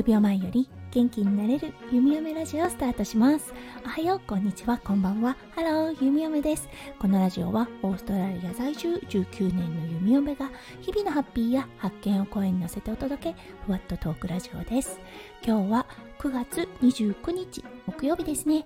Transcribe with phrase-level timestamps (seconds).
[0.00, 3.52] 数秒前より元気になれる弓嫁ラジオスタートします。
[3.84, 4.78] おはようこんにちは。
[4.78, 5.36] こんばんは。
[5.54, 6.70] ハロー弓嫁です。
[6.98, 10.50] このラジオはオーストラリア在住19年の弓嫁が
[10.80, 13.36] 日々のハッピーや発見を声に乗せてお届け
[13.66, 14.98] ふわっとトークラジオです。
[15.46, 15.86] 今日は
[16.18, 18.64] 9月29日木曜日ですね。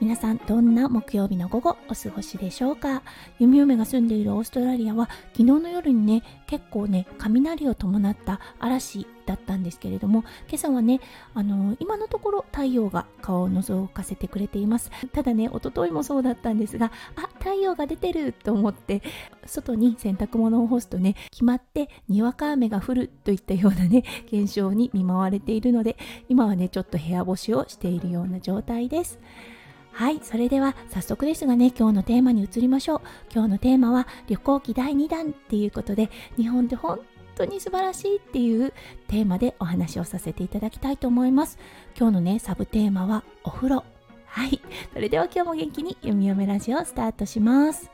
[0.00, 3.02] 皆さんどんな木曜日の午後お過ごしでしょうか？
[3.38, 11.00] 弓嫁が住んでいるオーストラリアは昨日の夜にね結構ね雷を伴った嵐だったんですけれども今朝はね
[11.32, 14.90] あの今のところ太陽が顔を覗かせてくれています。
[15.12, 19.02] ただね一昨日もそうだったんですがあ太陽が出てると思って
[19.46, 25.96] 外に洗濯物を干すとね決まってにわか雨が降るといったようなね現象に見舞われているので
[26.28, 29.18] 今はねちょっと部屋干しをしているような状態です。
[29.94, 33.00] はいそれでは早速ですがね今日のテーマに移りましょう。
[33.32, 36.98] 今日のテーマは旅行記第2弾っていうことで日本で本
[37.36, 38.72] 当に素晴らしいっていう
[39.06, 41.58] テーマでお話をさせていただきたいと思います。
[41.96, 43.84] 今日のねサブテーマはお風呂。
[44.26, 44.60] はい
[44.92, 47.92] それでは今日も元気に読み読めラジオスタートします。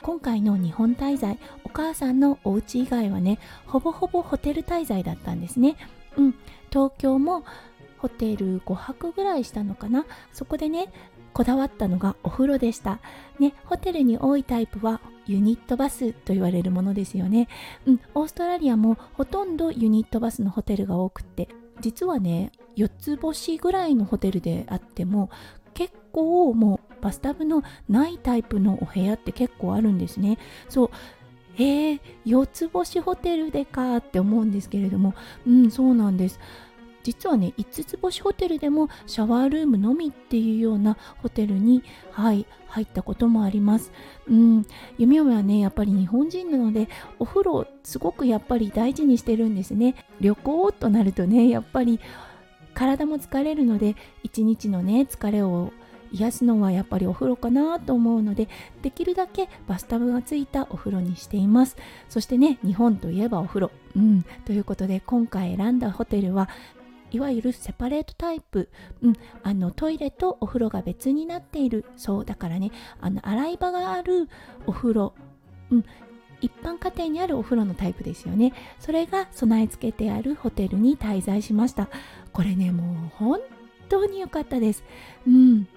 [0.00, 5.76] 今回の日本滞在お母さんのお家以外はねほぼほぼホテル滞在だったんですね。
[6.16, 6.34] うん
[6.70, 7.44] 東京も
[7.98, 10.06] ホテル5泊ぐらいしたのかな。
[10.32, 10.92] そこでね
[11.32, 13.00] こだわったのがお風呂でした。
[13.38, 17.48] ね、ホテルに多いタイプはユニットバスと言われるものですよね。
[17.86, 21.48] うん、オーストラリアもほとんどユニットバスのホテルが多くて、
[21.80, 25.30] 実はね、4つ星ぐらいのホテルであっても、
[25.74, 30.38] 結構もうバスタブのないタイプのお部屋って結構あるんですね。
[30.68, 30.90] そう。
[31.56, 35.14] えー、4つ星ホテルでかって思うんですけれども、
[35.46, 36.40] うん、そうなんです。
[37.02, 43.92] 実はね5つ星ホテルでもシャワールームのみっていうようなホテルにはい入ったこともあります。
[44.26, 44.66] うん。
[44.96, 49.94] 弓嫁はねやっぱり日本人なのでお風呂すごくやっぱり大事にしてるんですね。
[50.20, 52.00] 旅行となるとねやっぱり
[52.72, 55.72] 体も疲れるので一日のね疲れを
[56.12, 58.48] 癒すのはやっぱりお風呂かなと思うので
[58.82, 61.76] できるだけバスタブがついたお風呂にしています。
[62.08, 63.70] そしてね日本といえばお風呂。
[63.96, 64.24] うん。
[64.44, 66.48] ということで今回選んだホテルは
[67.12, 68.68] いわゆるセパレートタイプ、
[69.02, 69.12] うん、
[69.42, 71.84] あのトイレとお風呂が別になっている。
[71.96, 74.28] そうだからねあの洗い場がある
[74.66, 75.14] お風呂、
[75.70, 75.84] うん、
[76.40, 78.52] 一般家庭にあるお風呂のタイプですよね。
[78.80, 81.88] それが備え付けてあるホテルに滞在しました。
[82.32, 83.40] これねもう本
[83.88, 84.82] 当に良かったです。
[85.26, 85.68] うん。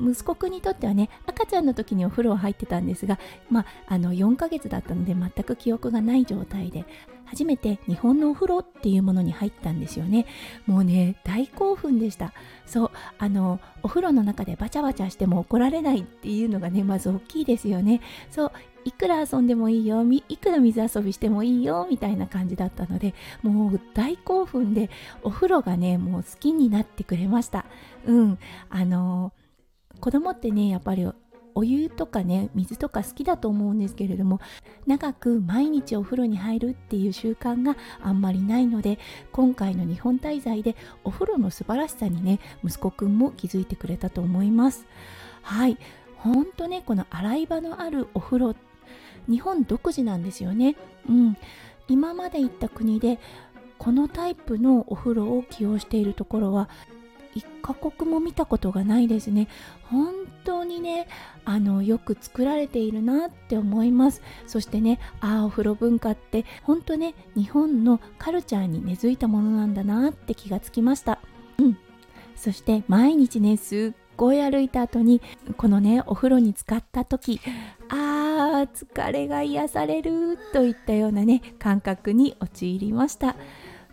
[0.00, 3.18] 息子くんにとってはね赤ちゃんの時にお風呂入ってたんですが、
[3.50, 6.84] まあ、あの4ヶ月だったので全く記憶がない状態で
[7.30, 10.26] 初めて日本のお風呂っていうものに入ったんですよね。
[10.66, 12.32] もうね大興奮でした。
[12.66, 18.00] そうあのお風呂の中でバチャバチャしても怒られないっていうのがねまず大きいですよね。
[18.30, 18.52] そう
[18.84, 24.90] いくら遊んでもいいよいくら水遊びしてもいいよみたいな感じだったのでもう大興奮で
[25.22, 27.64] お風呂がねもう好きになってくれました。
[28.06, 28.38] うん
[28.70, 29.32] あの
[30.00, 31.06] 子供ってねやっぱり
[31.54, 34.40] お湯とかね水とか好きだと思うんですけれども
[34.86, 38.98] 長く毎日お風呂に入るっていう習慣があんまりないので
[39.32, 44.86] 今回の日本滞在でお風呂の素晴らしさにね息子くんも気づいてくれたと思います。
[45.42, 45.78] はい。
[46.16, 48.54] ほんとねこの洗い場のあるお風呂
[49.28, 50.76] 日本独自なんですよね。
[51.08, 51.36] うん。
[51.88, 53.18] 今まで行った国で
[53.78, 56.68] このタイプのお風呂を起用しているところは
[57.34, 59.48] 一カ国も見たことがないですね。
[59.84, 60.14] 本
[60.44, 61.06] 当にね
[61.44, 64.22] あのよく作られているなって思います。
[64.46, 71.20] そしてねああお風呂文化って本当ね日本のカルチャーに根付いたものなんだなって気がつきました。
[71.58, 71.78] うん。
[72.36, 75.20] そして毎日ねすっごい歩いた後に
[75.56, 77.40] このねお風呂に浸かった時
[77.90, 83.36] あー疲れが癒されるといったようなね感覚に陥りました。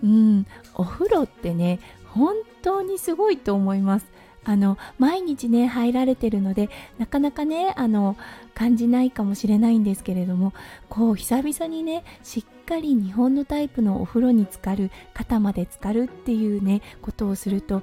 [0.01, 0.45] うん。
[0.75, 1.79] お風呂ってね
[2.17, 4.07] 本当にすごいと思います。
[4.43, 8.15] あの毎日ね入られてるのでなかなかねあの
[8.55, 10.53] 感じないかもしれないんですけれども
[10.87, 17.81] こう久々にねしっかり日本のタイプのお風呂に浸かる肩まで浸かるっていうねことをするとは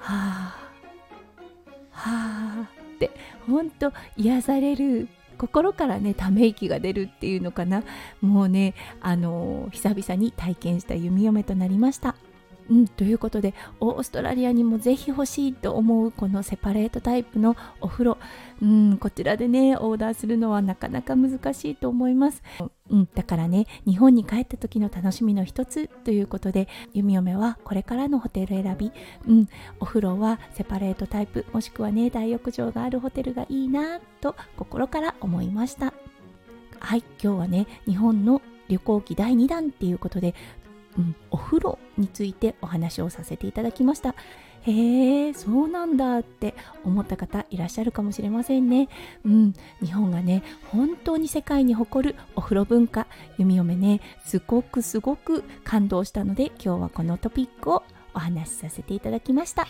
[0.00, 0.70] あ
[1.90, 3.10] はあって
[3.46, 7.82] 本当癒される心からねため息が出るっていうのかな。
[8.22, 12.16] もうねあの久々に体験した弓嫁となりました。
[12.70, 18.18] うん、ということでオーストラリアにもぜひ欲しいと思うこのセパレートタイプのお風呂、
[18.62, 22.42] うん、こちらでねオーダーするのはなかなか難しいと思います、
[22.90, 28.92] うん、だからね日本に帰った時の楽しみの一つということで弓嫁はこれからのホテル選び、
[29.28, 29.48] うん、
[29.80, 35.92] お風呂はセパレートタイプもしくはね大浴場があるホテルがいいなと心から思いました。
[36.78, 40.34] はい今日はね日本の旅行記第2弾っていうことで
[40.98, 44.14] うん、お風呂についてお話をさせていただきました。
[44.62, 46.54] へえそうなんだって
[46.84, 48.88] 思った方いらっしゃるかもしれませんね。
[49.24, 53.06] うん日本がね本当に世界に誇るお風呂文化
[53.38, 57.84] 弓嫁ねすごくすごく感動したので今日はこのトピックを
[58.14, 59.68] お話しさせていただきました。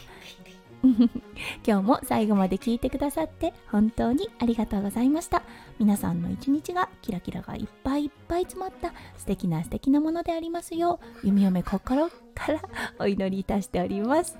[1.66, 5.42] 今日も最後まで聞いてくださって本当にありがとうございました。
[5.78, 12.60] 皆さんの一日がキラキラがいっぱいいっぱい詰まった素敵な素敵なものでありますよう弓嫁心から
[12.98, 14.38] お祈りいたしております。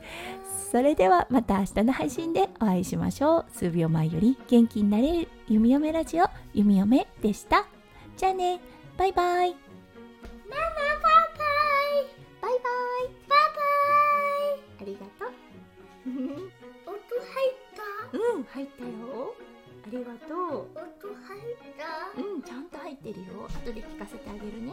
[0.71, 3.45] それではまた明日の配信でお会いしましょう。
[3.51, 7.67] 数秒前より元気になれる弓嫁ラジオ弓嫁でした。
[8.17, 8.61] じゃあね。
[8.97, 9.51] バイバイ。
[9.51, 11.37] ママバイバイ
[12.41, 12.53] バイ
[13.09, 13.16] バイ。
[18.57, 19.35] 入ったよ。
[19.87, 20.57] ありがとう。
[20.73, 21.43] 音入っ
[21.77, 22.23] た。
[22.23, 23.45] うんちゃんと入ってるよ。
[23.45, 24.73] 後で聞かせてあげるね。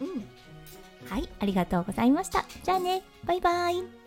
[0.00, 1.10] うん。
[1.10, 2.46] はいありがとうございました。
[2.62, 3.02] じゃあね。
[3.24, 3.99] バイバイ